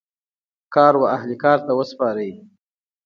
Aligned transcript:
کار 0.73 0.93
و 0.97 1.03
اهل 1.15 1.31
کار 1.43 1.57
ته 1.65 1.71
وسپارئ 1.77 2.31